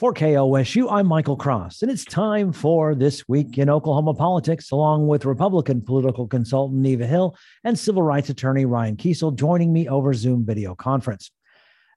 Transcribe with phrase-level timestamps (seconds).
[0.00, 5.08] For KOSU, I'm Michael Cross, and it's time for This Week in Oklahoma Politics, along
[5.08, 10.14] with Republican political consultant Neva Hill and civil rights attorney Ryan Kiesel joining me over
[10.14, 11.30] Zoom video conference.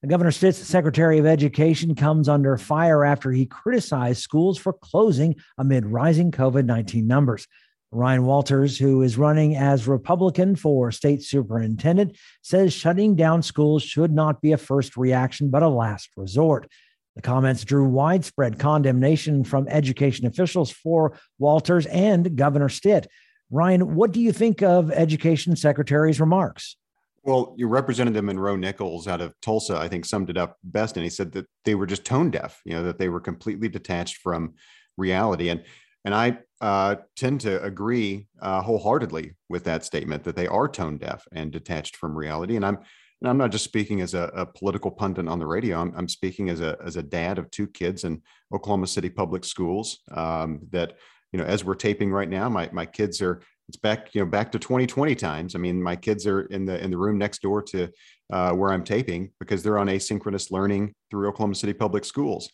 [0.05, 5.85] Governor Stitt's Secretary of Education comes under fire after he criticized schools for closing amid
[5.85, 7.47] rising COVID 19 numbers.
[7.89, 14.11] Ryan Walters, who is running as Republican for state superintendent, says shutting down schools should
[14.11, 16.67] not be a first reaction, but a last resort.
[17.15, 23.07] The comments drew widespread condemnation from education officials for Walters and Governor Stitt.
[23.51, 26.75] Ryan, what do you think of Education Secretary's remarks?
[27.23, 30.97] Well, your Representative Monroe Nichols out of Tulsa, I think, summed it up best.
[30.97, 33.69] And he said that they were just tone deaf, you know, that they were completely
[33.69, 34.55] detached from
[34.97, 35.49] reality.
[35.49, 35.63] And
[36.05, 40.97] and I uh, tend to agree uh, wholeheartedly with that statement that they are tone
[40.97, 42.55] deaf and detached from reality.
[42.55, 42.77] And I'm
[43.19, 45.79] and I'm not just speaking as a, a political pundit on the radio.
[45.79, 48.21] I'm, I'm, speaking as a as a dad of two kids in
[48.53, 49.99] Oklahoma City public schools.
[50.13, 50.97] Um, that
[51.33, 54.29] you know, as we're taping right now, my my kids are it's back you know
[54.29, 55.55] back to 2020 times.
[55.55, 57.89] I mean, my kids are in the in the room next door to
[58.31, 62.49] uh, where I'm taping because they're on asynchronous learning through Oklahoma City public schools.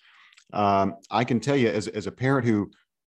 [0.52, 2.72] Um, I can tell you as as a parent who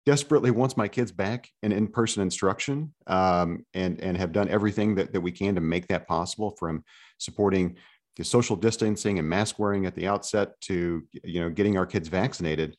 [0.06, 5.12] desperately wants my kids back in in-person instruction um, and and have done everything that,
[5.12, 6.84] that we can to make that possible from
[7.18, 7.76] supporting
[8.16, 12.08] the social distancing and mask wearing at the outset to you know getting our kids
[12.08, 12.76] vaccinated.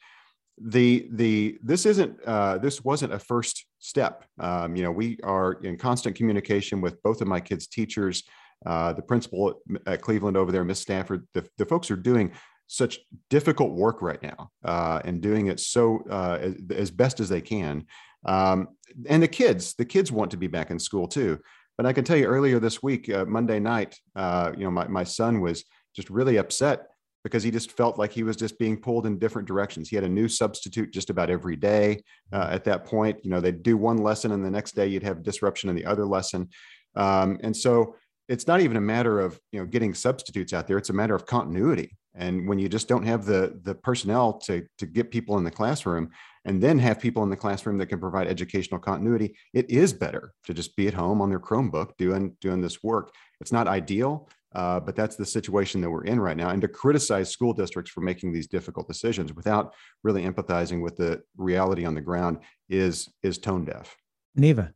[0.63, 4.25] The the this isn't uh, this wasn't a first step.
[4.39, 8.23] Um, you know we are in constant communication with both of my kids teachers
[8.65, 11.27] uh, the principal at cleveland over there miss stafford.
[11.33, 12.31] The, the folks are doing
[12.71, 17.27] such difficult work right now uh, and doing it so uh, as, as, best as
[17.27, 17.85] they can.
[18.25, 18.69] Um,
[19.09, 21.37] and the kids, the kids want to be back in school too.
[21.75, 24.87] But I can tell you earlier this week, uh, Monday night, uh, you know, my,
[24.87, 26.87] my son was just really upset
[27.25, 29.89] because he just felt like he was just being pulled in different directions.
[29.89, 33.17] He had a new substitute just about every day uh, at that point.
[33.23, 35.85] You know, they'd do one lesson and the next day you'd have disruption in the
[35.85, 36.47] other lesson.
[36.95, 37.95] Um, and so
[38.29, 41.13] it's not even a matter of you know getting substitutes out there it's a matter
[41.13, 45.37] of continuity and when you just don't have the the personnel to to get people
[45.37, 46.09] in the classroom
[46.45, 50.33] and then have people in the classroom that can provide educational continuity it is better
[50.43, 53.13] to just be at home on their chromebook doing doing this work.
[53.39, 56.49] It's not ideal uh, but that's the situation that we're in right now.
[56.49, 59.73] And to criticize school districts for making these difficult decisions without
[60.03, 62.39] really empathizing with the reality on the ground
[62.69, 63.95] is is tone deaf.
[64.35, 64.73] Neva.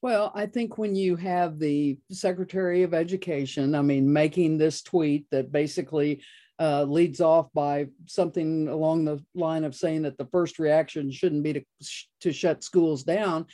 [0.00, 5.26] Well, I think when you have the Secretary of Education, I mean, making this tweet
[5.30, 6.24] that basically
[6.62, 11.42] uh, leads off by something along the line of saying that the first reaction shouldn't
[11.42, 11.64] be to,
[12.20, 13.46] to shut schools down.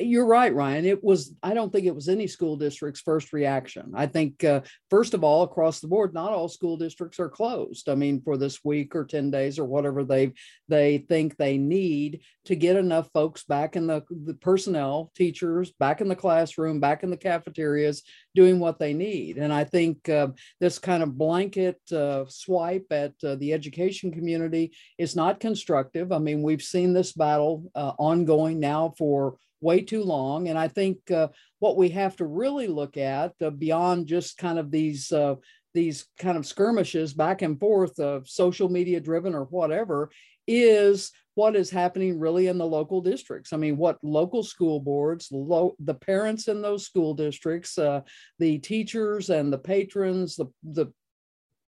[0.00, 0.84] You're right, Ryan.
[0.84, 3.92] It was, I don't think it was any school district's first reaction.
[3.96, 4.60] I think, uh,
[4.90, 7.88] first of all, across the board, not all school districts are closed.
[7.88, 10.34] I mean, for this week or 10 days or whatever they
[10.68, 16.00] they think they need to get enough folks back in the, the personnel, teachers, back
[16.00, 18.02] in the classroom, back in the cafeterias,
[18.36, 19.36] doing what they need.
[19.36, 20.28] And I think uh,
[20.60, 26.12] this kind of blanket uh, swipe at uh, the education community is not constructive.
[26.12, 30.48] I mean, we've seen this battle uh, ongoing now for way too long.
[30.48, 34.58] And I think uh, what we have to really look at uh, beyond just kind
[34.58, 35.36] of these uh,
[35.74, 40.10] these kind of skirmishes back and forth of social media driven or whatever
[40.46, 43.52] is what is happening really in the local districts.
[43.52, 48.00] I mean, what local school boards, lo- the parents in those school districts, uh,
[48.40, 50.92] the teachers and the patrons, the, the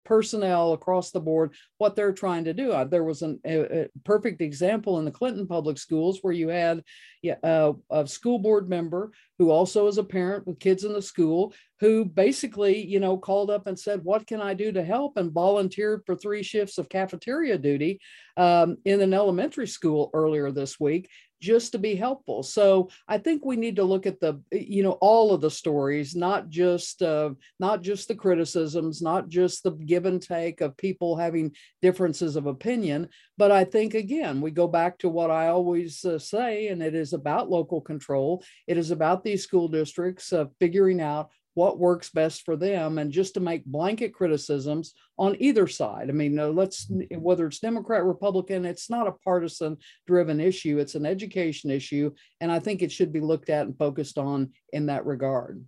[0.05, 2.73] personnel across the board what they're trying to do.
[2.73, 6.49] Uh, there was an, a, a, perfect example in the Clinton public schools where you
[6.49, 6.83] had
[7.23, 11.03] yeah, uh, a school board member who also is a parent with kids in the
[11.03, 15.17] school who basically, you know, called up and said, "What can I do to help?"
[15.17, 18.01] and volunteered for three shifts of cafeteria duty
[18.37, 21.09] um, in an elementary school earlier this week
[21.45, 22.43] just to be helpful.
[22.43, 26.17] So I think we need to look at the, you know, all of the stories,
[26.17, 31.17] not just, uh, not just the criticisms, not just the give and take of people
[31.17, 33.11] having differences of opinion.
[33.37, 36.95] But I think again, we go back to what I always uh, say, and it
[36.95, 38.43] is about local control.
[38.67, 43.13] It is about these school districts uh, figuring out what works best for them and
[43.13, 46.09] just to make blanket criticisms on either side.
[46.09, 47.21] I mean let's mm-hmm.
[47.21, 52.11] whether it's democrat republican it's not a partisan driven issue it's an education issue
[52.41, 55.65] and i think it should be looked at and focused on in that regard.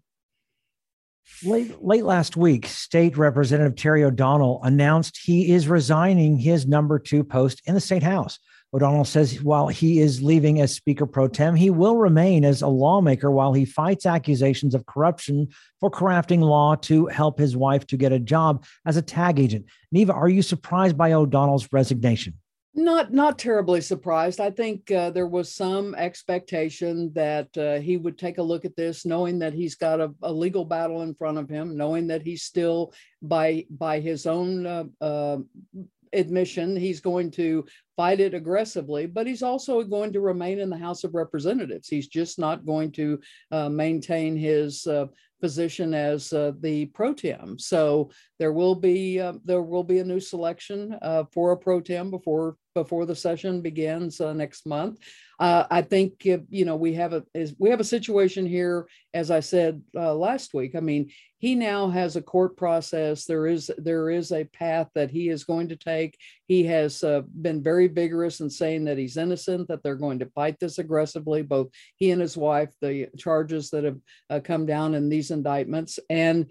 [1.44, 7.24] Late, late last week, State Representative Terry O'Donnell announced he is resigning his number two
[7.24, 8.38] post in the state house.
[8.74, 12.68] O'Donnell says while he is leaving as Speaker pro tem, he will remain as a
[12.68, 15.48] lawmaker while he fights accusations of corruption
[15.80, 19.66] for crafting law to help his wife to get a job as a tag agent.
[19.92, 22.34] Neva, are you surprised by O'Donnell's resignation?
[22.78, 24.38] Not not terribly surprised.
[24.38, 28.76] I think uh, there was some expectation that uh, he would take a look at
[28.76, 32.20] this, knowing that he's got a, a, legal battle in front of him, knowing that
[32.20, 32.92] he's still
[33.22, 35.38] by by his own uh, uh
[36.12, 37.64] admission he's going to
[37.96, 41.88] fight it aggressively, but he's also going to remain in the House of Representatives.
[41.88, 43.18] He's just not going to
[43.50, 45.06] uh, maintain his uh,
[45.40, 47.58] position as uh, the pro tem.
[47.58, 51.80] So there will be uh, there will be a new selection uh, for a pro
[51.80, 54.98] tem before before the session begins uh, next month.
[55.38, 59.30] Uh, I think you know we have a is, we have a situation here, as
[59.30, 60.74] I said uh, last week.
[60.74, 63.26] I mean, he now has a court process.
[63.26, 66.16] There is there is a path that he is going to take.
[66.46, 70.30] He has uh, been very vigorous in saying that he's innocent, that they're going to
[70.34, 71.42] fight this aggressively.
[71.42, 73.98] Both he and his wife, the charges that have
[74.30, 76.50] uh, come down in these indictments, and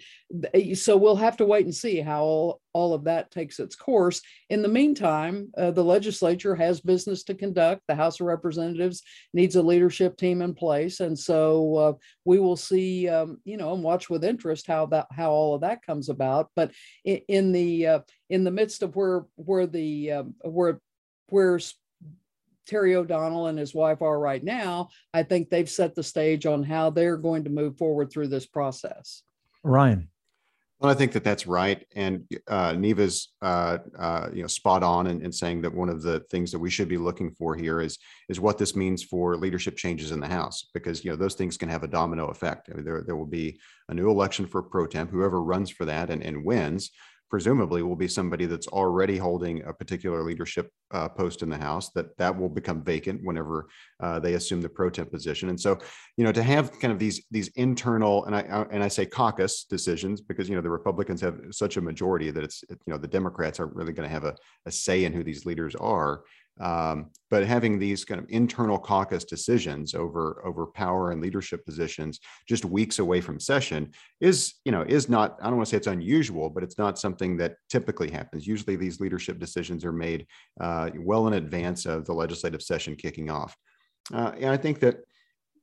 [0.54, 4.22] th- so we'll have to wait and see how all, of that takes its course.
[4.50, 7.82] In the meantime, uh, the legislature has business to conduct.
[7.88, 9.02] The House of Representatives
[9.34, 11.94] needs a leadership team in place, and so uh,
[12.26, 15.62] we will see, um, you know, and watch with interest how that how all of
[15.62, 16.50] that comes about.
[16.56, 16.72] But
[17.04, 18.00] in, in the uh,
[18.30, 20.80] in the midst of where where the um, where
[21.30, 21.60] where
[22.66, 26.64] Terry O'Donnell and his wife are right now, I think they've set the stage on
[26.64, 29.24] how they're going to move forward through this process.
[29.64, 30.10] Ryan.
[30.80, 35.08] Well, I think that that's right, and uh, Neva's uh, uh, you know spot on
[35.08, 37.80] in, in, saying that one of the things that we should be looking for here
[37.80, 41.36] is is what this means for leadership changes in the House, because you know those
[41.36, 42.70] things can have a domino effect.
[42.70, 43.58] I mean, there there will be
[43.88, 46.92] a new election for pro temp, whoever runs for that and, and wins
[47.30, 51.90] presumably will be somebody that's already holding a particular leadership uh, post in the House
[51.92, 53.68] that that will become vacant whenever
[54.02, 55.50] uh, they assume the pro temp position.
[55.50, 55.78] And so,
[56.18, 59.66] you know, to have kind of these these internal and I and I say caucus
[59.66, 63.08] decisions because you know the Republicans have such a majority that it's you know the
[63.08, 64.36] Democrats aren't really going to have a,
[64.66, 66.22] a say in who these leaders are.
[66.60, 72.20] Um, but having these kind of internal caucus decisions over over power and leadership positions
[72.48, 73.92] just weeks away from session
[74.22, 76.98] is you know is not I don't want to say it's unusual, but it's not
[76.98, 78.48] something that typically happens.
[78.48, 80.28] Usually, these leadership decisions are made
[80.62, 83.56] uh, well in advance of the legislative session kicking off,
[84.14, 85.00] uh, and I think that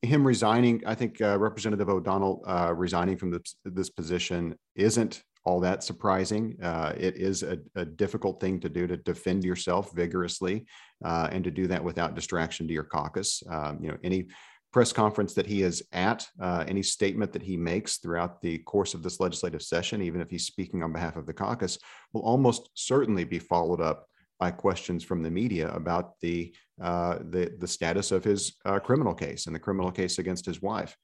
[0.03, 5.61] him resigning, I think uh, Representative O'Donnell uh, resigning from this, this position isn't all
[5.61, 6.56] that surprising.
[6.62, 10.65] Uh, it is a, a, difficult thing to do to defend yourself vigorously
[11.05, 13.43] uh, and to do that without distraction to your caucus.
[13.50, 14.29] Um, you know, any
[14.73, 18.94] press conference that he is at, uh, any statement that he makes throughout the course
[18.94, 21.79] of this legislative session, even if he's speaking on behalf of the caucus,
[22.12, 24.06] will almost certainly be followed up
[24.39, 29.15] by questions from the media about the uh, the, the status of his uh, criminal
[29.15, 30.97] case and the criminal case against his wife.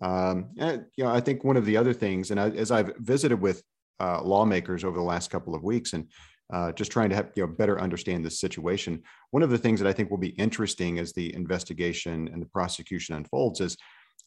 [0.00, 2.92] Um, and, you know, I think one of the other things, and I, as I've
[2.98, 3.62] visited with
[4.00, 6.08] uh, lawmakers over the last couple of weeks and
[6.52, 9.02] uh, just trying to have, you know, better understand this situation.
[9.30, 12.46] One of the things that I think will be interesting as the investigation and the
[12.46, 13.76] prosecution unfolds is,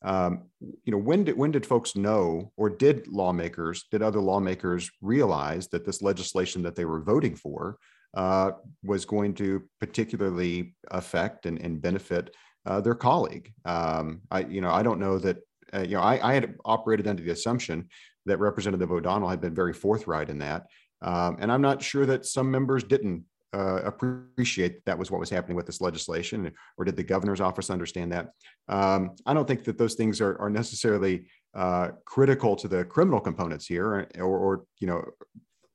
[0.03, 4.89] um, you know, when did when did folks know, or did lawmakers, did other lawmakers
[5.01, 7.77] realize that this legislation that they were voting for
[8.15, 8.51] uh,
[8.83, 12.35] was going to particularly affect and, and benefit
[12.65, 13.53] uh, their colleague?
[13.65, 15.37] Um, I, you know, I don't know that.
[15.73, 17.89] Uh, you know, I, I had operated under the assumption
[18.27, 20.67] that Representative O'Donnell had been very forthright in that.
[21.01, 25.19] Um, and I'm not sure that some members didn't uh, appreciate that, that was what
[25.19, 28.29] was happening with this legislation, or did the governor's office understand that?
[28.67, 33.19] Um, I don't think that those things are, are necessarily uh, critical to the criminal
[33.19, 35.03] components here, or, or, you know,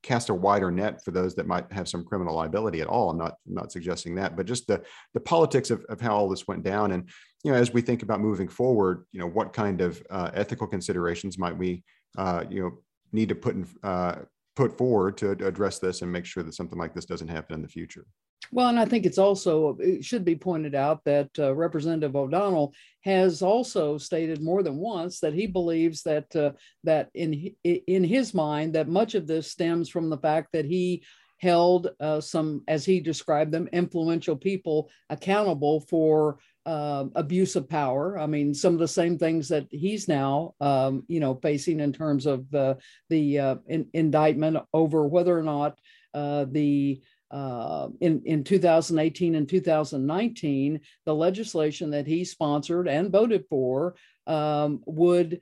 [0.03, 3.11] cast a wider net for those that might have some criminal liability at all.
[3.11, 4.83] I'm not I'm not suggesting that, but just the
[5.15, 7.09] the politics of, of how all this went down, and
[7.45, 10.67] you know, as we think about moving forward, you know, what kind of uh, ethical
[10.67, 11.83] considerations might we
[12.16, 12.73] uh, you know
[13.12, 14.16] need to put in, uh,
[14.57, 17.62] put forward to address this and make sure that something like this doesn't happen in
[17.62, 18.07] the future.
[18.50, 22.75] Well, and I think it's also it should be pointed out that uh, Representative O'Donnell
[23.02, 26.52] has also stated more than once that he believes that uh,
[26.85, 31.02] that in in his mind that much of this stems from the fact that he
[31.42, 38.19] held uh, some, as he described them, influential people accountable for uh, abuse of power.
[38.19, 41.92] I mean, some of the same things that he's now, um, you know, facing in
[41.92, 42.78] terms of the
[43.09, 45.78] the uh, in, indictment over whether or not
[46.14, 53.45] uh, the uh, in in 2018 and 2019, the legislation that he sponsored and voted
[53.49, 53.95] for
[54.26, 55.40] um, would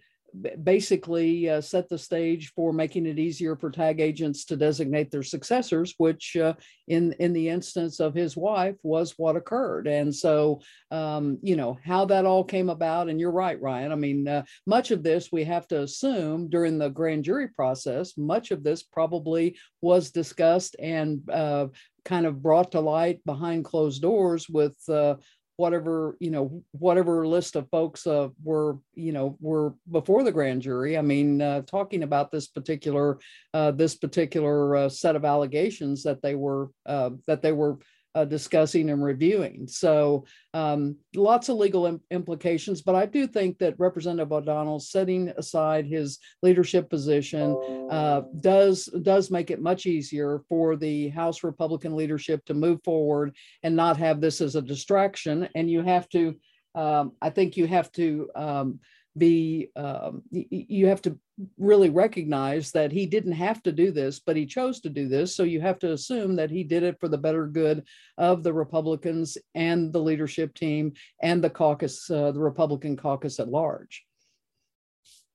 [0.63, 5.23] basically uh, set the stage for making it easier for tag agents to designate their
[5.23, 6.55] successors, which uh,
[6.89, 9.87] in in the instance of his wife was what occurred.
[9.87, 10.61] And so,
[10.91, 13.09] um, you know, how that all came about.
[13.09, 13.93] And you're right, Ryan.
[13.93, 18.17] I mean, uh, much of this we have to assume during the grand jury process.
[18.17, 21.69] Much of this probably was discussed and uh,
[22.05, 25.17] kind of brought to light behind closed doors with uh,
[25.61, 30.63] whatever you know whatever list of folks uh, were you know were before the grand
[30.63, 30.97] jury.
[30.97, 33.19] I mean uh, talking about this particular
[33.53, 37.77] uh, this particular uh, set of allegations that they were uh, that they were
[38.15, 39.67] uh, discussing and reviewing.
[39.69, 45.29] So um, lots of legal Im- implications, but I do think that Representative O'Donnell setting
[45.37, 47.57] aside his leadership position
[47.91, 53.37] uh, does does make it much easier for the House Republican leadership to move forward
[53.63, 55.49] and not have this as a distraction.
[55.55, 56.37] And you have to,
[56.75, 58.29] um, I think you have to.
[58.35, 58.81] Um,
[59.17, 61.19] be um, you have to
[61.59, 65.35] really recognize that he didn't have to do this but he chose to do this
[65.35, 67.85] so you have to assume that he did it for the better good
[68.19, 73.49] of the republicans and the leadership team and the caucus uh, the republican caucus at
[73.49, 74.05] large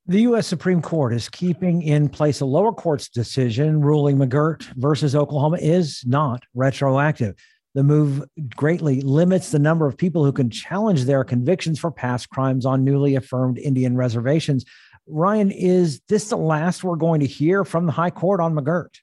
[0.07, 0.45] the U.S.
[0.45, 6.03] Supreme Court is keeping in place a lower court's decision ruling McGirt versus Oklahoma is
[6.05, 7.33] not retroactive.
[7.75, 8.23] The move
[8.55, 12.85] greatly limits the number of people who can challenge their convictions for past crimes on
[12.85, 14.63] newly affirmed Indian reservations.
[15.07, 19.01] Ryan, is this the last we're going to hear from the High Court on McGirt?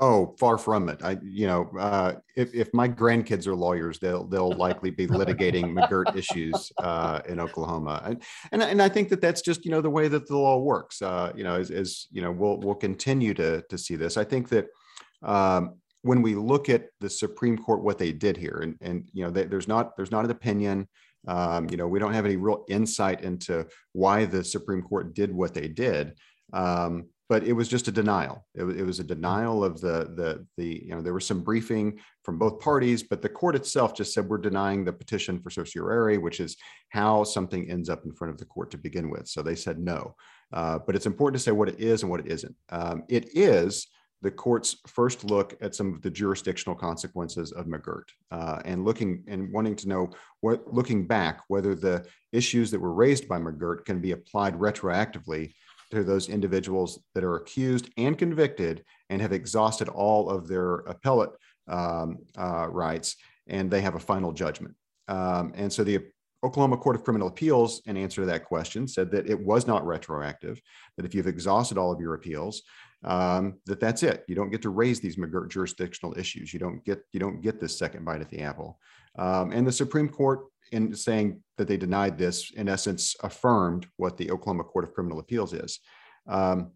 [0.00, 1.00] Oh, far from it.
[1.04, 5.72] I, you know, uh, if, if my grandkids are lawyers, they'll they'll likely be litigating
[5.72, 9.80] McGirt issues uh, in Oklahoma, and, and and I think that that's just you know
[9.80, 11.02] the way that the law works.
[11.02, 14.16] Uh, you know, as, as you know, we'll we'll continue to to see this.
[14.16, 14.66] I think that
[15.22, 19.24] um, when we look at the Supreme Court, what they did here, and, and you
[19.24, 20.88] know, they, there's not there's not an opinion.
[21.28, 25.32] Um, you know, we don't have any real insight into why the Supreme Court did
[25.32, 26.14] what they did.
[26.52, 28.44] Um, but it was just a denial.
[28.54, 31.42] It was, it was a denial of the the the you know there was some
[31.42, 35.48] briefing from both parties, but the court itself just said we're denying the petition for
[35.48, 36.56] certiorari, which is
[36.90, 39.28] how something ends up in front of the court to begin with.
[39.28, 40.14] So they said no.
[40.52, 42.54] Uh, but it's important to say what it is and what it isn't.
[42.68, 43.86] Um, it is
[44.22, 49.24] the court's first look at some of the jurisdictional consequences of McGirt uh, and looking
[49.26, 50.10] and wanting to know
[50.40, 55.52] what, looking back, whether the issues that were raised by McGirt can be applied retroactively
[55.90, 61.32] to those individuals that are accused and convicted and have exhausted all of their appellate
[61.68, 63.16] um, uh, rights
[63.48, 64.74] and they have a final judgment.
[65.08, 65.98] Um, and so the
[66.44, 69.86] Oklahoma Court of Criminal Appeals, in answer to that question, said that it was not
[69.86, 70.60] retroactive,
[70.96, 72.62] that if you've exhausted all of your appeals,
[73.04, 74.24] um, that that's it.
[74.28, 75.16] You don't get to raise these
[75.48, 76.52] jurisdictional issues.
[76.52, 78.78] You don't get you don't get this second bite at the apple.
[79.18, 84.16] Um, and the Supreme Court, in saying that they denied this, in essence, affirmed what
[84.16, 85.80] the Oklahoma Court of Criminal Appeals is.
[86.26, 86.72] Um,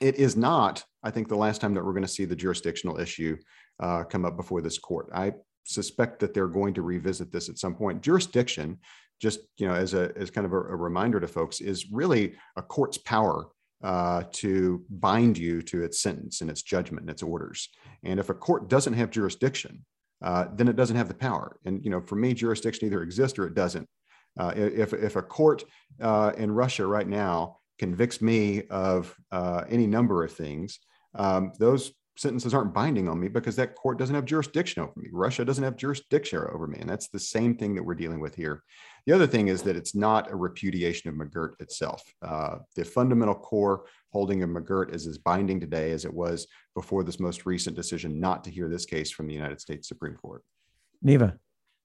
[0.00, 2.98] it is not, I think, the last time that we're going to see the jurisdictional
[2.98, 3.36] issue
[3.78, 5.08] uh, come up before this court.
[5.14, 5.32] I
[5.64, 8.02] suspect that they're going to revisit this at some point.
[8.02, 8.78] Jurisdiction,
[9.20, 12.34] just you know, as a as kind of a, a reminder to folks, is really
[12.56, 13.48] a court's power
[13.82, 17.68] uh, to bind you to its sentence and its judgment and its orders.
[18.04, 19.84] And if a court doesn't have jurisdiction,
[20.22, 21.58] uh, then it doesn't have the power.
[21.64, 23.88] And you know, for me, jurisdiction either exists or it doesn't.
[24.38, 25.64] Uh, if if a court
[26.00, 30.78] uh, in Russia right now convicts me of uh, any number of things,
[31.14, 35.08] um, those sentences aren't binding on me because that court doesn't have jurisdiction over me.
[35.10, 36.78] Russia doesn't have jurisdiction over me.
[36.78, 38.62] And that's the same thing that we're dealing with here.
[39.06, 42.02] The other thing is that it's not a repudiation of McGirt itself.
[42.22, 47.04] Uh, the fundamental core holding of McGirt is as binding today as it was before
[47.04, 50.42] this most recent decision not to hear this case from the United States Supreme Court.
[51.02, 51.38] Neva.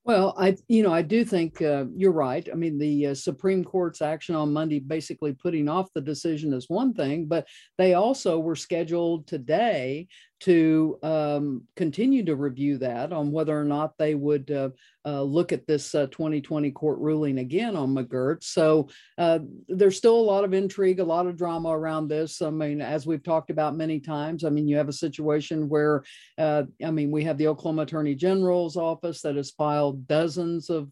[0.05, 2.48] Well, I you know I do think uh, you're right.
[2.51, 6.69] I mean, the uh, Supreme Court's action on Monday basically putting off the decision is
[6.69, 7.48] one thing, but
[7.79, 10.07] they also were scheduled today
[10.41, 14.69] to um, continue to review that on whether or not they would uh,
[15.05, 18.43] uh, look at this 2020 uh, court ruling again on McGirt.
[18.43, 19.39] So uh,
[19.69, 22.41] there's still a lot of intrigue, a lot of drama around this.
[22.41, 26.03] I mean, as we've talked about many times, I mean, you have a situation where,
[26.37, 30.91] uh, I mean, we have the Oklahoma Attorney General's office that has filed dozens of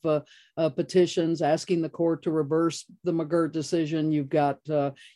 [0.76, 4.12] petitions asking the court to reverse the McGirt decision.
[4.12, 4.60] You've got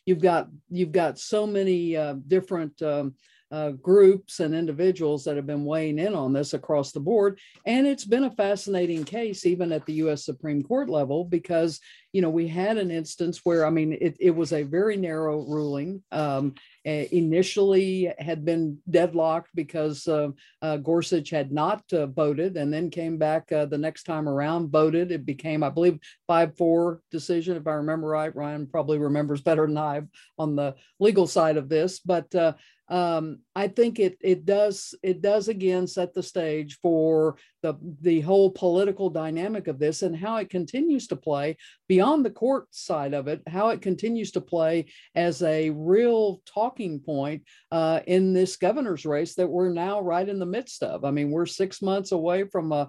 [0.04, 3.14] you've got you've got so many different um,
[3.50, 7.38] uh, groups and individuals that have been weighing in on this across the board.
[7.64, 11.80] And it's been a fascinating case, even at the US Supreme Court level, because,
[12.12, 15.44] you know, we had an instance where, I mean, it, it was a very narrow
[15.46, 16.02] ruling.
[16.12, 16.54] Um,
[16.88, 20.28] initially had been deadlocked because uh,
[20.62, 24.70] uh, Gorsuch had not uh, voted and then came back uh, the next time around,
[24.70, 25.12] voted.
[25.12, 28.34] It became, I believe, 5 4 decision, if I remember right.
[28.34, 30.02] Ryan probably remembers better than I
[30.38, 31.98] on the legal side of this.
[31.98, 32.54] But uh,
[32.90, 38.20] um, I think it it does it does again set the stage for the the
[38.20, 41.56] whole political dynamic of this and how it continues to play
[41.88, 47.00] beyond the court side of it, how it continues to play as a real talking
[47.00, 47.42] point
[47.72, 51.04] uh, in this governor's race that we're now right in the midst of.
[51.04, 52.88] I mean, we're six months away from a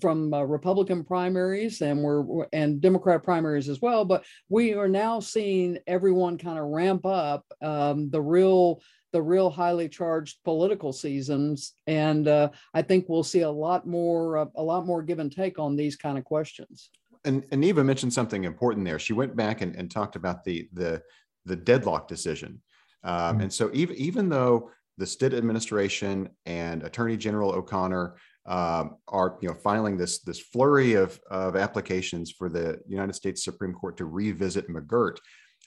[0.00, 5.20] from a Republican primaries and we're and Democrat primaries as well, but we are now
[5.20, 8.80] seeing everyone kind of ramp up um, the real
[9.12, 11.72] the real highly charged political seasons.
[11.86, 15.32] And uh, I think we'll see a lot more, uh, a lot more give and
[15.32, 16.90] take on these kind of questions.
[17.24, 18.98] And, and Neva mentioned something important there.
[18.98, 21.02] She went back and, and talked about the, the,
[21.44, 22.60] the deadlock decision.
[23.02, 23.40] Um, mm-hmm.
[23.42, 29.48] And so even, even though the Stitt administration and Attorney General O'Connor um, are you
[29.48, 34.06] know filing this this flurry of, of applications for the United States Supreme Court to
[34.06, 35.18] revisit McGirt,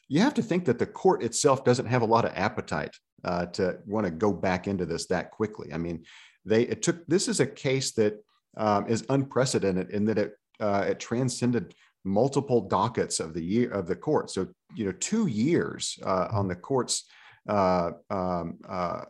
[0.09, 3.45] you have to think that the court itself doesn't have a lot of appetite uh,
[3.47, 5.73] to want to go back into this that quickly.
[5.73, 6.03] I mean,
[6.45, 8.23] they it took this is a case that
[8.57, 11.73] um, is unprecedented in that it uh, it transcended
[12.03, 14.29] multiple dockets of the year of the court.
[14.29, 17.05] So you know, two years uh, on the court's
[17.47, 19.05] uh, um, uh,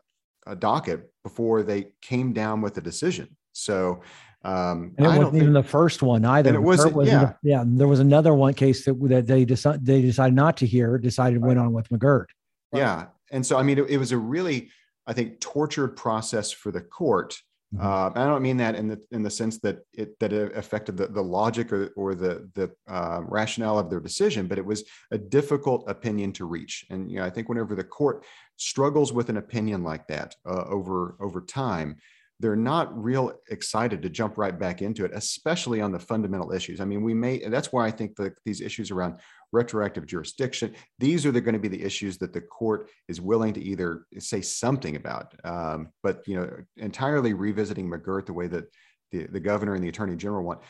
[0.59, 3.35] docket before they came down with a decision.
[3.53, 4.01] So.
[4.43, 6.49] Um, and it wasn't even the first one either.
[6.49, 7.33] And it wasn't, was yeah.
[7.43, 7.63] yeah.
[7.63, 11.39] There was another one case that, that they decided they decided not to hear, decided
[11.39, 11.49] right.
[11.49, 12.25] went on with McGirt.
[12.71, 12.79] Right.
[12.79, 14.69] Yeah, and so I mean, it, it, was a really,
[15.07, 17.37] I think, tortured process for the court.
[17.73, 17.85] Mm-hmm.
[17.85, 20.97] Uh, I don't mean that in the in the sense that it that it affected
[20.97, 24.83] the, the logic or, or the the uh, rationale of their decision, but it was
[25.11, 26.85] a difficult opinion to reach.
[26.89, 28.25] And you know, I think whenever the court
[28.57, 31.97] struggles with an opinion like that uh, over over time,
[32.41, 36.81] they're not real excited to jump right back into it, especially on the fundamental issues.
[36.81, 39.19] I mean, we may, that's why I think that these issues around
[39.51, 43.53] retroactive jurisdiction, these are the, going to be the issues that the court is willing
[43.53, 45.33] to either say something about.
[45.43, 48.65] Um, but, you know, entirely revisiting McGirt the way that
[49.11, 50.61] the, the governor and the attorney general want,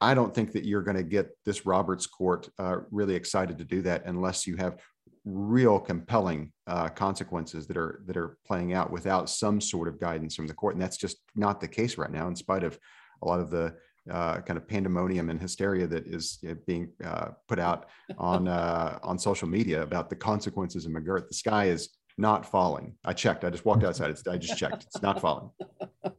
[0.00, 3.64] I don't think that you're going to get this Roberts court uh, really excited to
[3.64, 4.78] do that unless you have
[5.24, 10.34] real compelling uh, consequences that are that are playing out without some sort of guidance
[10.34, 12.28] from the court, and that's just not the case right now.
[12.28, 12.78] In spite of
[13.22, 13.74] a lot of the
[14.10, 17.86] uh, kind of pandemonium and hysteria that is being uh, put out
[18.18, 22.94] on uh, on social media about the consequences of McGirt, the sky is not falling.
[23.04, 23.44] I checked.
[23.44, 24.10] I just walked outside.
[24.10, 24.84] It's, I just checked.
[24.84, 25.50] It's not falling.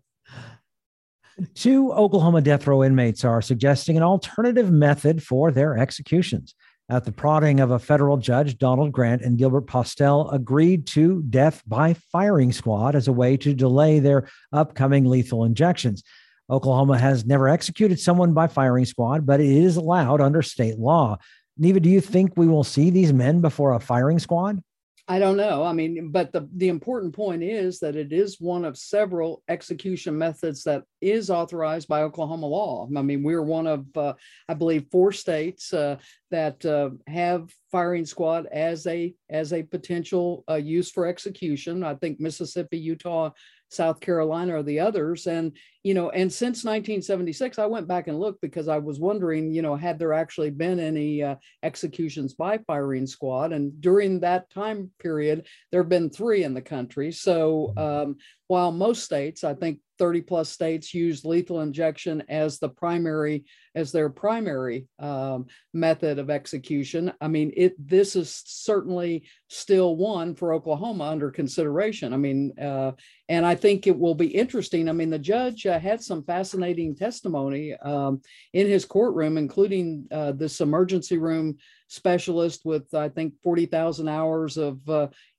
[1.53, 6.55] Two Oklahoma death row inmates are suggesting an alternative method for their executions.
[6.87, 11.63] At the prodding of a federal judge, Donald Grant and Gilbert Postelle agreed to death
[11.65, 16.03] by firing squad as a way to delay their upcoming lethal injections.
[16.49, 21.17] Oklahoma has never executed someone by firing squad, but it is allowed under state law.
[21.57, 24.61] Neva, do you think we will see these men before a firing squad?
[25.07, 25.63] I don't know.
[25.63, 30.17] I mean, but the, the important point is that it is one of several execution
[30.17, 32.87] methods that is authorized by Oklahoma law.
[32.97, 34.13] I mean, we're one of, uh,
[34.49, 35.97] I believe, four states uh,
[36.31, 41.83] that uh, have firing squad as a as a potential uh, use for execution.
[41.83, 43.29] I think Mississippi, Utah,
[43.75, 45.27] South Carolina or the others.
[45.27, 49.51] And, you know, and since 1976, I went back and looked because I was wondering,
[49.51, 53.51] you know, had there actually been any uh, executions by firing squad?
[53.51, 57.11] And during that time period, there have been three in the country.
[57.11, 62.69] So um, while most states, I think 30 plus states use lethal injection as the
[62.69, 67.11] primary as their primary um, method of execution.
[67.21, 72.13] I mean it this is certainly still one for oklahoma under consideration.
[72.13, 72.93] I mean uh,
[73.29, 74.89] and i think it will be interesting.
[74.89, 78.21] I mean the judge uh, had some fascinating testimony um,
[78.53, 84.79] in his courtroom including uh, this emergency room specialist with i think 40000 hours of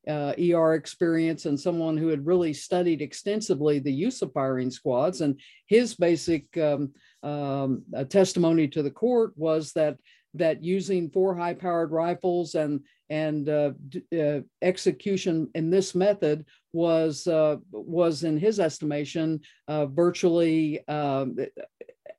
[0.08, 4.70] uh, uh, ER experience and someone who had really studied extensively the use of firing
[4.70, 5.20] squads.
[5.20, 6.92] And his basic um,
[7.22, 9.96] um, testimony to the court was that
[10.34, 13.70] that using four high-powered rifles and and uh,
[14.18, 21.36] uh, execution in this method was uh, was in his estimation uh, virtually um,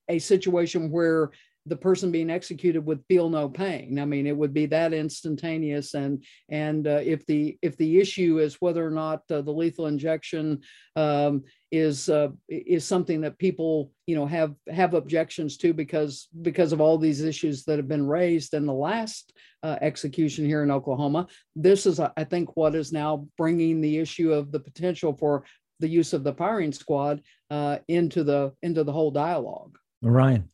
[0.10, 1.32] a situation where
[1.68, 4.00] the person being executed would feel no pain.
[4.00, 5.94] I mean, it would be that instantaneous.
[5.94, 9.88] And and uh, if the if the issue is whether or not uh, the lethal
[9.88, 10.62] injection
[10.96, 16.72] um, is uh, is something that people you know have have objections to because because
[16.72, 20.72] of all these issues that have been raised in the last uh, execution here in
[20.72, 21.28] Oklahoma.
[21.56, 25.44] This is, I think, what is now bringing the issue of the potential for
[25.80, 29.78] the use of the firing squad uh, into the into the whole dialogue.
[30.02, 30.50] Ryan.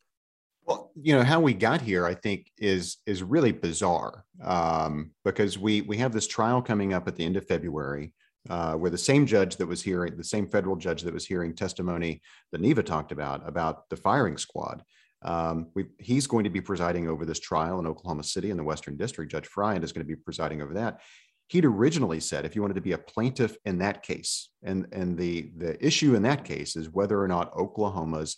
[0.66, 5.58] Well, you know how we got here, I think, is is really bizarre um, because
[5.58, 8.14] we we have this trial coming up at the end of February,
[8.50, 11.54] uh, where the same judge that was hearing the same federal judge that was hearing
[11.54, 12.22] testimony
[12.52, 14.84] that Neva talked about about the firing squad.
[15.22, 18.64] Um, we, he's going to be presiding over this trial in Oklahoma City in the
[18.64, 19.32] Western District.
[19.32, 21.00] Judge Friot is going to be presiding over that.
[21.48, 25.18] He'd originally said if you wanted to be a plaintiff in that case, and and
[25.18, 28.38] the the issue in that case is whether or not Oklahoma's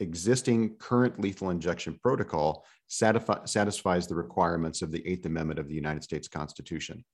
[0.00, 5.74] existing current lethal injection protocol satisfi- satisfies the requirements of the Eighth Amendment of the
[5.74, 7.04] United States Constitution.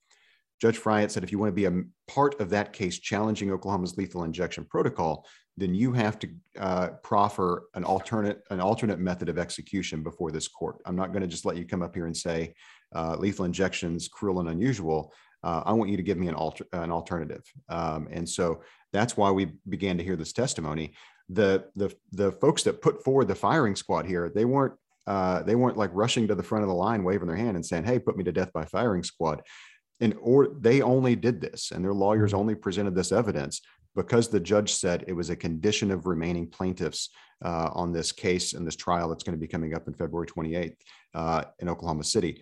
[0.61, 3.97] Judge Friot said if you want to be a part of that case challenging Oklahoma's
[3.97, 5.25] lethal injection protocol,
[5.57, 10.47] then you have to uh, proffer an alternate an alternate method of execution before this
[10.47, 10.77] court.
[10.85, 12.53] I'm not going to just let you come up here and say
[12.95, 15.13] uh, lethal injections cruel and unusual.
[15.43, 17.43] Uh, I want you to give me an alter an alternative.
[17.67, 18.61] Um, and so
[18.93, 20.93] that's why we began to hear this testimony
[21.33, 24.73] the the the folks that put forward the firing squad here, they weren't
[25.07, 27.65] uh, they weren't like rushing to the front of the line, waving their hand and
[27.65, 29.41] saying, "Hey, put me to death by firing squad."
[29.99, 33.61] And or they only did this, and their lawyers only presented this evidence
[33.95, 37.09] because the judge said it was a condition of remaining plaintiffs
[37.43, 40.27] uh, on this case and this trial that's going to be coming up in February
[40.27, 40.75] 28th
[41.13, 42.41] uh, in Oklahoma City.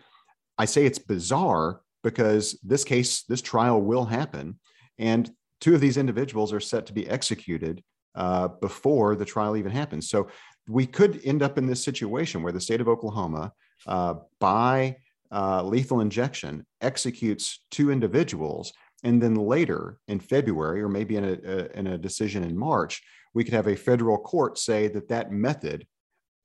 [0.59, 4.59] I say it's bizarre because this case, this trial will happen,
[4.97, 7.83] and two of these individuals are set to be executed
[8.15, 10.09] uh, before the trial even happens.
[10.09, 10.29] So
[10.67, 13.53] we could end up in this situation where the state of Oklahoma,
[13.87, 14.97] uh, by
[15.31, 18.73] uh, lethal injection, executes two individuals.
[19.03, 23.01] And then later in February, or maybe in a, a, in a decision in March,
[23.33, 25.87] we could have a federal court say that that method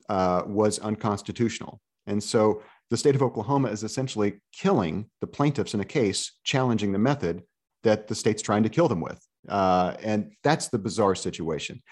[0.09, 1.81] uh, was unconstitutional.
[2.07, 6.93] And so the state of Oklahoma is essentially killing the plaintiffs in a case challenging
[6.93, 7.43] the method
[7.83, 9.27] that the state's trying to kill them with.
[9.49, 11.83] Uh, and that's the bizarre situation.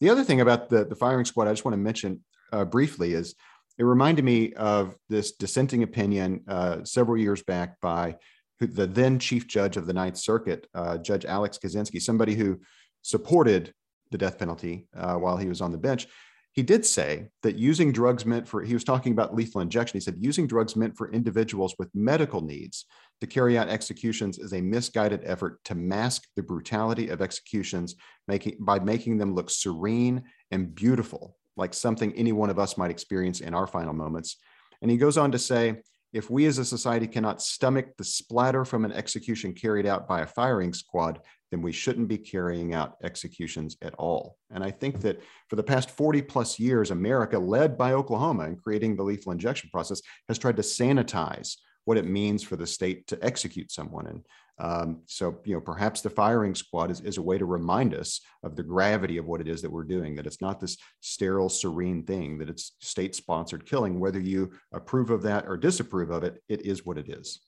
[0.00, 3.12] The other thing about the, the firing squad, I just want to mention uh, briefly,
[3.14, 3.34] is
[3.78, 8.16] it reminded me of this dissenting opinion uh, several years back by
[8.60, 12.60] the then chief judge of the Ninth Circuit, uh, Judge Alex Kozinski, somebody who
[13.02, 13.72] supported
[14.10, 16.06] the death penalty uh, while he was on the bench.
[16.52, 19.96] He did say that using drugs meant for, he was talking about lethal injection.
[19.96, 22.86] He said using drugs meant for individuals with medical needs
[23.20, 27.96] to carry out executions is a misguided effort to mask the brutality of executions
[28.28, 32.90] making, by making them look serene and beautiful, like something any one of us might
[32.90, 34.36] experience in our final moments.
[34.82, 38.64] And he goes on to say, if we as a society cannot stomach the splatter
[38.64, 42.96] from an execution carried out by a firing squad, then we shouldn't be carrying out
[43.04, 44.36] executions at all.
[44.50, 48.56] And I think that for the past 40 plus years, America, led by Oklahoma in
[48.56, 51.56] creating the lethal injection process, has tried to sanitize
[51.90, 54.06] what it means for the state to execute someone.
[54.06, 54.24] And
[54.60, 58.20] um, so, you know, perhaps the firing squad is, is a way to remind us
[58.44, 61.48] of the gravity of what it is that we're doing, that it's not this sterile,
[61.48, 63.98] serene thing, that it's state sponsored killing.
[63.98, 67.40] Whether you approve of that or disapprove of it, it is what it is.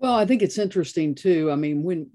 [0.00, 1.50] Well, I think it's interesting too.
[1.52, 2.10] I mean, when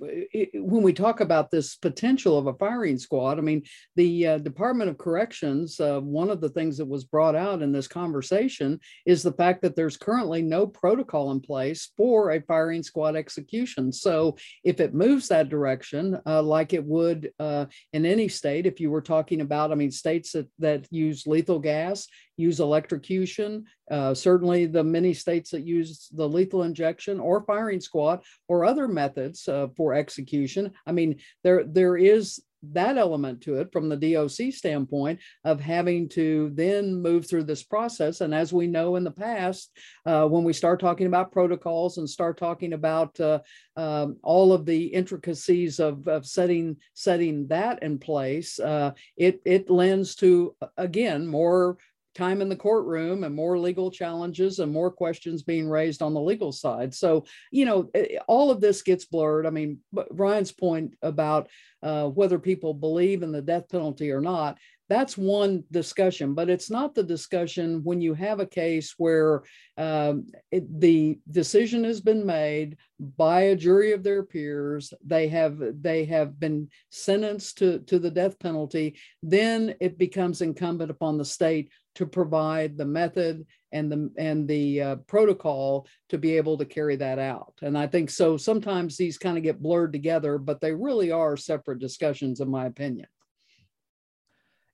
[0.54, 3.64] when we talk about this potential of a firing squad, I mean,
[3.96, 5.80] the uh, Department of Corrections.
[5.80, 9.62] Uh, one of the things that was brought out in this conversation is the fact
[9.62, 13.94] that there's currently no protocol in place for a firing squad execution.
[13.94, 18.82] So, if it moves that direction, uh, like it would uh, in any state, if
[18.82, 22.08] you were talking about, I mean, states that that use lethal gas
[22.40, 23.66] use electrocution.
[23.92, 28.88] Uh, certainly, the many states that use the lethal injection or firing squad or other
[28.88, 30.72] methods uh, for execution.
[30.88, 36.10] I mean, there there is that element to it from the DOC standpoint of having
[36.10, 38.22] to then move through this process.
[38.22, 39.72] And as we know in the past,
[40.06, 43.40] uh, when we start talking about protocols and start talking about uh,
[43.76, 49.70] um, all of the intricacies of, of setting setting that in place, uh, it it
[49.70, 51.78] lends to again more
[52.16, 56.22] time in the courtroom and more legal challenges and more questions being raised on the
[56.22, 56.94] legal side.
[56.94, 59.46] So, you know, eh, all of this gets blurred.
[59.46, 59.80] I mean,
[60.12, 61.50] Ryan's point about
[61.82, 64.58] uh, whether people believe in the death penalty or not,
[64.90, 69.44] that's one discussion, but it's not the discussion when you have a case where
[69.78, 74.92] um, it, the decision has been made by a jury of their peers.
[75.06, 78.98] They have they have been sentenced to to the death penalty.
[79.22, 84.82] Then it becomes incumbent upon the state to provide the method and the and the
[84.82, 87.54] uh, protocol to be able to carry that out.
[87.62, 88.38] And I think so.
[88.38, 92.66] Sometimes these kind of get blurred together, but they really are separate discussions, in my
[92.66, 93.08] opinion.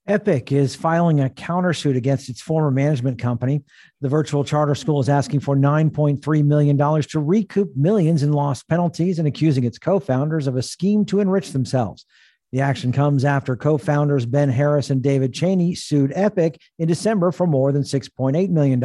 [0.07, 3.63] Epic is filing a countersuit against its former management company.
[4.01, 9.17] The virtual charter school is asking for $9.3 million to recoup millions in lost penalties
[9.17, 12.05] and accusing its co founders of a scheme to enrich themselves.
[12.51, 17.31] The action comes after co founders Ben Harris and David Chaney sued Epic in December
[17.31, 18.83] for more than $6.8 million.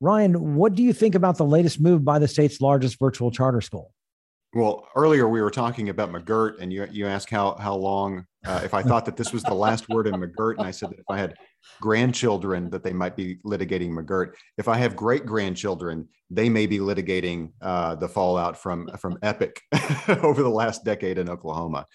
[0.00, 3.60] Ryan, what do you think about the latest move by the state's largest virtual charter
[3.60, 3.92] school?
[4.52, 8.60] Well, earlier we were talking about McGirt, and you you asked how how long uh,
[8.64, 10.98] if I thought that this was the last word in McGirt, and I said that
[10.98, 11.34] if I had
[11.80, 14.32] grandchildren, that they might be litigating McGirt.
[14.58, 19.60] If I have great grandchildren, they may be litigating uh, the fallout from from Epic
[20.08, 21.86] over the last decade in Oklahoma.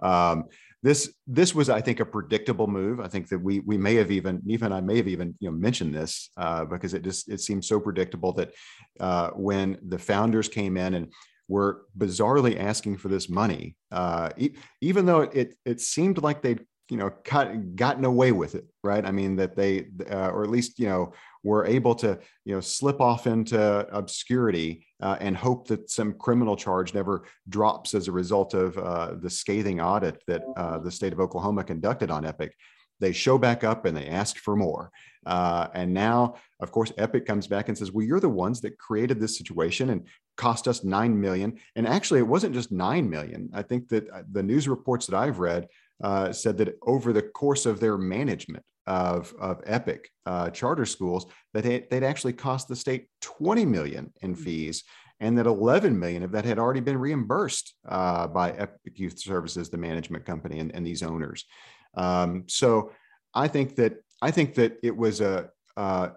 [0.00, 0.44] Um,
[0.84, 3.00] this this was, I think, a predictable move.
[3.00, 5.50] I think that we we may have even Neva and I may have even you
[5.50, 8.52] know mentioned this uh, because it just it seems so predictable that
[9.00, 11.12] uh, when the founders came in and
[11.48, 16.64] were bizarrely asking for this money, uh, e- even though it it seemed like they'd
[16.90, 19.04] you know cut, gotten away with it, right?
[19.04, 22.60] I mean that they, uh, or at least you know, were able to you know
[22.60, 23.60] slip off into
[23.94, 29.14] obscurity uh, and hope that some criminal charge never drops as a result of uh,
[29.20, 32.54] the scathing audit that uh, the state of Oklahoma conducted on Epic.
[33.00, 34.90] They show back up and they ask for more.
[35.26, 38.78] Uh, and now, of course, Epic comes back and says, "Well, you're the ones that
[38.78, 41.58] created this situation and cost us nine million.
[41.76, 43.50] And actually, it wasn't just nine million.
[43.52, 45.68] I think that uh, the news reports that I've read
[46.02, 51.26] uh, said that over the course of their management of, of Epic uh, charter schools,
[51.52, 54.42] that they, would actually cost the state 20 million in hmm.
[54.42, 54.84] fees,
[55.20, 59.70] and that 11 million of that had already been reimbursed uh, by Epic Youth Services,
[59.70, 61.44] the management company, and, and these owners.
[61.96, 62.90] Um, so
[63.32, 66.10] I think that I think that it was a uh,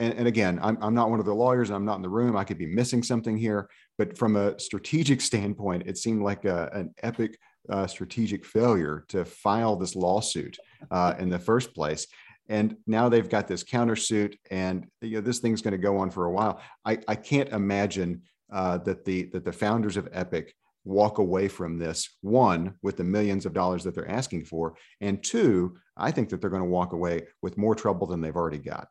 [0.00, 1.70] and, and again, I'm, I'm not one of the lawyers.
[1.70, 2.36] I'm not in the room.
[2.36, 3.68] I could be missing something here.
[3.98, 9.24] But from a strategic standpoint, it seemed like a, an epic uh, strategic failure to
[9.24, 10.56] file this lawsuit
[10.90, 12.06] uh, in the first place.
[12.48, 16.10] And now they've got this countersuit, and you know this thing's going to go on
[16.10, 16.60] for a while.
[16.84, 20.52] I, I can't imagine uh, that the that the founders of Epic
[20.84, 25.22] walk away from this one with the millions of dollars that they're asking for, and
[25.22, 28.58] two, I think that they're going to walk away with more trouble than they've already
[28.58, 28.88] got.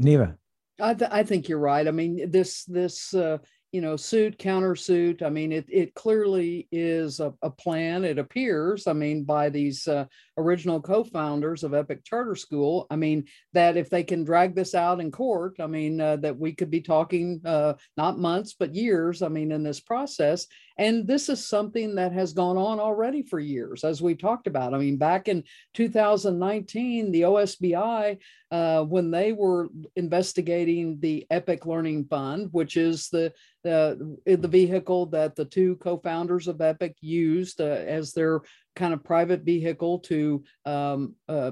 [0.00, 0.36] Neva.
[0.80, 1.86] I, th- I think you're right.
[1.86, 3.38] I mean, this this uh,
[3.70, 5.22] you know suit countersuit.
[5.22, 8.04] I mean, it it clearly is a, a plan.
[8.04, 8.86] It appears.
[8.86, 10.06] I mean, by these uh,
[10.38, 12.86] original co-founders of Epic Charter School.
[12.90, 16.38] I mean, that if they can drag this out in court, I mean, uh, that
[16.38, 19.20] we could be talking uh, not months but years.
[19.20, 20.46] I mean, in this process,
[20.80, 24.72] and this is something that has gone on already for years, as we talked about.
[24.72, 28.16] I mean, back in 2019, the OSBI,
[28.50, 33.30] uh, when they were investigating the Epic Learning Fund, which is the
[33.62, 38.40] the, the vehicle that the two co-founders of Epic used uh, as their
[38.74, 41.50] kind of private vehicle to um, uh,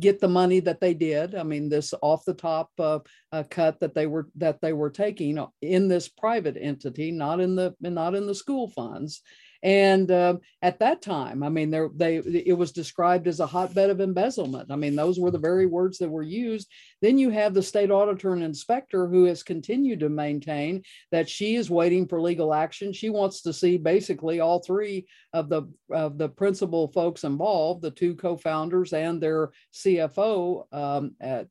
[0.00, 1.34] get the money that they did.
[1.34, 3.00] I mean, this off the top uh,
[3.32, 7.56] uh, cut that they were that they were taking in this private entity, not in
[7.56, 9.22] the not in the school funds.
[9.66, 13.90] And uh, at that time, I mean, there they it was described as a hotbed
[13.90, 14.70] of embezzlement.
[14.70, 16.70] I mean, those were the very words that were used.
[17.02, 21.56] Then you have the state auditor and inspector who has continued to maintain that she
[21.56, 22.92] is waiting for legal action.
[22.92, 27.90] She wants to see basically all three of the of the principal folks involved, the
[27.90, 31.48] two co-founders and their CFO um, at,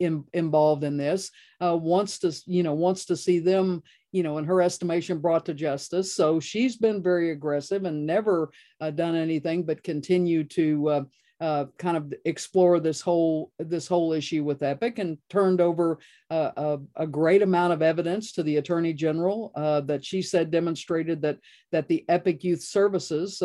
[0.00, 1.30] in, involved in this,
[1.62, 5.46] uh, wants to you know wants to see them you know, in her estimation, brought
[5.46, 6.14] to justice.
[6.14, 11.04] So she's been very aggressive and never uh, done anything but continue to uh,
[11.40, 15.98] uh, kind of explore this whole this whole issue with Epic and turned over
[16.30, 20.52] uh, a, a, great amount of evidence to the Attorney General uh, that she said
[20.52, 21.38] demonstrated that
[21.72, 23.42] that the Epic Youth Services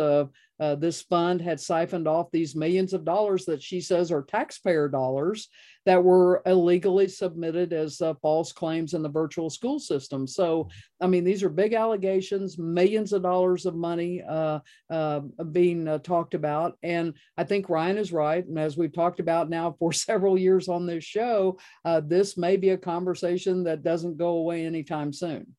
[0.60, 4.88] uh, this fund had siphoned off these millions of dollars that she says are taxpayer
[4.88, 5.50] dollars
[5.88, 10.28] that were illegally submitted as uh, false claims in the virtual school system.
[10.28, 10.68] So,
[11.00, 16.00] I mean, these are big allegations, millions of dollars of money uh, uh, being uh,
[16.00, 16.78] talked about.
[16.84, 18.46] And I think Ryan is right.
[18.46, 22.58] And as we've talked about now for several years on this show, uh, this may
[22.58, 25.56] be a conversation that doesn't go away anytime soon.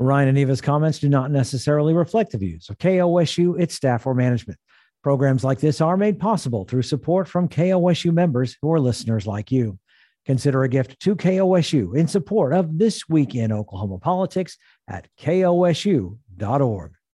[0.00, 4.14] Ryan and Neva's comments do not necessarily reflect the views of KOSU, its staff, or
[4.14, 4.58] management.
[5.02, 9.52] Programs like this are made possible through support from KOSU members who are listeners like
[9.52, 9.78] you.
[10.24, 14.56] Consider a gift to KOSU in support of This Week in Oklahoma Politics
[14.88, 16.92] at kosu.org.